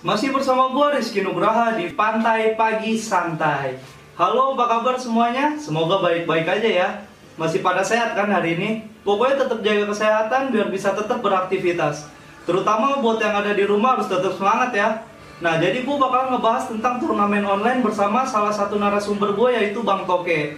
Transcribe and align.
Masih 0.00 0.32
bersama 0.32 0.72
gue 0.72 0.96
Rizky 0.96 1.20
Nugraha 1.20 1.76
di 1.76 1.92
Pantai 1.92 2.56
Pagi 2.56 2.96
Santai. 2.96 3.76
Halo, 4.16 4.56
apa 4.56 4.64
kabar 4.64 4.96
semuanya? 4.96 5.60
Semoga 5.60 6.00
baik-baik 6.00 6.48
aja 6.48 6.70
ya. 6.72 6.88
Masih 7.36 7.60
pada 7.60 7.84
sehat 7.84 8.16
kan 8.16 8.32
hari 8.32 8.56
ini? 8.56 8.70
Pokoknya 9.04 9.44
tetap 9.44 9.60
jaga 9.60 9.84
kesehatan 9.92 10.56
biar 10.56 10.72
bisa 10.72 10.96
tetap 10.96 11.20
beraktivitas. 11.20 12.08
Terutama 12.48 13.04
buat 13.04 13.20
yang 13.20 13.44
ada 13.44 13.52
di 13.52 13.60
rumah 13.68 14.00
harus 14.00 14.08
tetap 14.08 14.32
semangat 14.40 14.72
ya. 14.72 15.04
Nah, 15.44 15.60
jadi 15.60 15.84
gue 15.84 15.96
bakal 16.00 16.32
ngebahas 16.32 16.72
tentang 16.72 16.96
turnamen 16.96 17.44
online 17.44 17.84
bersama 17.84 18.24
salah 18.24 18.56
satu 18.56 18.80
narasumber 18.80 19.36
gue 19.36 19.52
yaitu 19.52 19.84
Bang 19.84 20.08
Toke. 20.08 20.56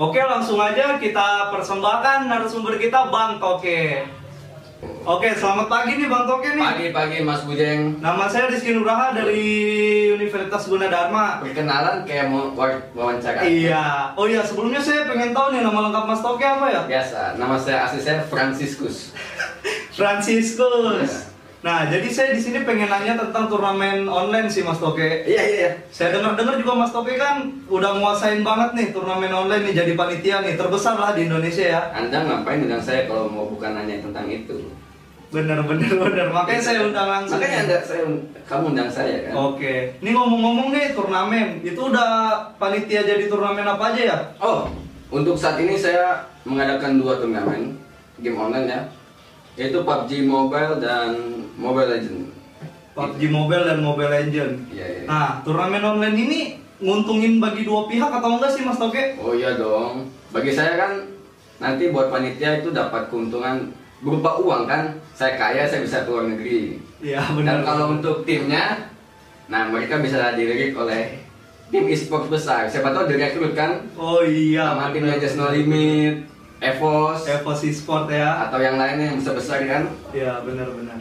Oke, 0.00 0.24
langsung 0.24 0.56
aja 0.56 0.96
kita 0.96 1.52
persembahkan 1.52 2.32
narasumber 2.32 2.80
kita 2.80 3.12
Bang 3.12 3.36
Toke. 3.36 4.08
Oke, 4.80 5.28
selamat 5.30 5.68
pagi 5.68 5.92
nih 5.94 6.08
Bang 6.08 6.24
Toke 6.24 6.50
nih. 6.50 6.62
Pagi-pagi 6.62 7.18
Mas 7.20 7.44
Bujeng 7.44 8.00
Nama 8.00 8.24
saya 8.24 8.48
Rizky 8.48 8.72
Nugraha 8.72 9.12
dari 9.12 9.44
Universitas 10.10 10.64
Gunadarma. 10.64 11.44
Perkenalan 11.44 12.00
kayak 12.02 12.26
mau 12.26 12.48
wa- 12.50 12.80
wawancara 12.94 13.44
Iya. 13.44 14.12
Oh 14.14 14.24
iya, 14.24 14.40
sebelumnya 14.40 14.80
saya 14.80 15.04
pengen 15.04 15.32
tahu 15.32 15.52
nih 15.52 15.60
nama 15.60 15.84
lengkap 15.84 16.04
Mas 16.06 16.20
Toke 16.20 16.40
apa 16.42 16.64
ya? 16.66 16.80
Biasa, 16.86 17.36
nama 17.36 17.56
saya 17.56 17.84
asli 17.84 18.00
saya 18.00 18.20
Franciscus 18.22 19.12
Franciscus. 19.98 21.28
Nah, 21.60 21.84
jadi 21.92 22.08
saya 22.08 22.32
di 22.32 22.40
sini 22.40 22.64
pengen 22.64 22.88
nanya 22.88 23.20
tentang 23.20 23.52
turnamen 23.52 24.08
online 24.08 24.48
sih 24.48 24.64
Mas 24.64 24.80
Toke. 24.80 25.28
Iya 25.28 25.42
iya 25.44 25.56
iya 25.60 25.72
Saya 25.92 26.16
dengar-dengar 26.16 26.56
juga 26.56 26.72
Mas 26.72 26.88
Toke 26.88 27.20
kan 27.20 27.52
udah 27.68 28.00
nguasain 28.00 28.40
banget 28.40 28.72
nih 28.72 28.86
turnamen 28.96 29.28
online 29.28 29.68
nih 29.68 29.84
jadi 29.84 29.92
panitia 29.92 30.40
nih 30.40 30.56
terbesar 30.56 30.96
lah 30.96 31.12
di 31.12 31.28
Indonesia 31.28 31.64
ya. 31.68 31.80
Anda 31.92 32.24
ngapain 32.24 32.64
undang 32.64 32.80
saya 32.80 33.04
kalau 33.04 33.28
mau 33.28 33.44
bukan 33.44 33.76
nanya 33.76 34.00
tentang 34.00 34.24
itu 34.32 34.56
Bener 35.30 35.60
bener 35.62 35.92
bener. 36.00 36.26
Makanya 36.32 36.62
saya 36.64 36.80
undang 36.88 37.06
langsung. 37.06 37.38
Makanya 37.38 37.58
anda, 37.68 37.76
saya, 37.84 38.02
kamu 38.48 38.64
undang 38.72 38.90
saya 38.90 39.28
kan 39.28 39.32
Oke. 39.36 40.00
Ini 40.00 40.10
ngomong-ngomong 40.16 40.68
nih 40.72 40.96
turnamen, 40.96 41.60
itu 41.60 41.78
udah 41.78 42.10
panitia 42.56 43.04
jadi 43.04 43.28
turnamen 43.28 43.68
apa 43.68 43.94
aja 43.94 44.00
ya? 44.00 44.16
Oh, 44.40 44.64
untuk 45.12 45.36
saat 45.36 45.60
ini 45.60 45.76
saya 45.76 46.24
mengadakan 46.48 46.96
dua 46.96 47.20
turnamen 47.20 47.76
game 48.18 48.40
online 48.40 48.66
ya 48.66 48.80
Yaitu 49.54 49.78
PUBG 49.82 50.24
Mobile 50.24 50.78
dan 50.78 51.10
Mobile 51.56 51.90
Legend 51.90 52.30
PUBG 52.90 53.30
Mobile 53.30 53.64
dan 53.64 53.78
Mobile 53.80 54.10
Legend. 54.10 54.52
Iya 54.68 54.86
iya 54.86 55.02
Nah, 55.06 55.40
turnamen 55.40 55.80
online 55.80 56.16
ini 56.18 56.40
nguntungin 56.80 57.38
bagi 57.38 57.62
dua 57.62 57.86
pihak 57.86 58.10
atau 58.10 58.36
enggak 58.36 58.50
sih 58.50 58.66
Mas 58.66 58.76
Toke? 58.76 59.16
Oh 59.16 59.32
iya 59.32 59.54
dong. 59.56 60.10
Bagi 60.30 60.50
saya 60.50 60.76
kan 60.76 60.92
nanti 61.60 61.92
buat 61.92 62.08
panitia 62.08 62.60
itu 62.60 62.72
dapat 62.72 63.08
keuntungan 63.08 63.70
berupa 64.00 64.40
uang 64.40 64.64
kan. 64.66 64.96
Saya 65.12 65.36
kaya, 65.36 65.68
saya 65.68 65.84
bisa 65.84 66.02
keluar 66.02 66.24
negeri. 66.26 66.80
Iya 67.00 67.20
Dan 67.40 67.62
kalau 67.62 67.94
untuk 67.94 68.24
timnya, 68.24 68.90
nah 69.46 69.68
mereka 69.68 70.00
bisa 70.00 70.32
dilirik 70.34 70.72
oleh 70.74 71.20
tim 71.70 71.86
e-sport 71.86 72.26
besar. 72.26 72.66
Siapa 72.66 72.90
tahu 72.90 73.06
direkrut 73.06 73.54
kan 73.54 73.86
Oh 73.94 74.20
iya. 74.20 74.74
sama 74.74 74.90
timnya 74.90 75.16
Just 75.16 75.36
No 75.36 75.48
Limit, 75.48 76.26
Evos, 76.60 77.24
Evos 77.24 77.60
Sport 77.64 78.12
ya. 78.12 78.46
atau 78.46 78.60
yang 78.60 78.76
lainnya 78.76 79.10
yang 79.10 79.16
besar 79.16 79.34
besar 79.34 79.58
kan. 79.64 79.88
Iya 80.12 80.44
benar-benar. 80.44 81.00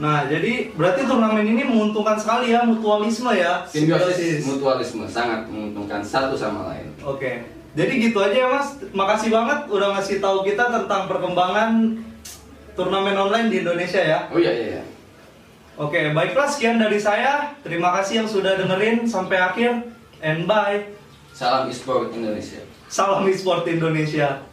Nah, 0.00 0.24
jadi 0.24 0.72
berarti 0.72 1.04
turnamen 1.04 1.44
ini 1.44 1.60
menguntungkan 1.60 2.16
sekali 2.16 2.56
ya 2.56 2.64
mutualisme 2.64 3.28
ya. 3.36 3.60
Simbiosis 3.68 4.48
mutualisme 4.48 5.04
sangat 5.04 5.44
menguntungkan 5.50 6.00
satu 6.00 6.32
sama 6.38 6.72
lain. 6.72 6.88
Oke. 7.04 7.44
Jadi 7.76 7.92
gitu 8.08 8.18
aja 8.22 8.34
ya 8.34 8.48
Mas. 8.48 8.80
Makasih 8.96 9.28
banget 9.28 9.68
udah 9.68 9.98
ngasih 9.98 10.18
tahu 10.22 10.42
kita 10.42 10.72
tentang 10.72 11.04
perkembangan 11.04 12.00
turnamen 12.72 13.18
online 13.18 13.52
di 13.52 13.56
Indonesia 13.60 14.00
ya. 14.00 14.24
Oh 14.32 14.40
iya 14.40 14.52
iya. 14.56 14.66
iya. 14.78 14.82
Oke, 15.80 16.12
baiklah 16.12 16.48
sekian 16.48 16.80
dari 16.80 16.96
saya. 16.96 17.56
Terima 17.64 17.92
kasih 18.00 18.24
yang 18.24 18.28
sudah 18.28 18.56
dengerin 18.56 19.04
sampai 19.04 19.36
akhir 19.36 19.84
and 20.24 20.48
bye. 20.48 20.99
Salam 21.40 21.70
e-sport 21.72 22.12
Indonesia. 22.12 22.60
Salam 22.92 23.24
e-sport 23.24 23.64
Indonesia. 23.72 24.44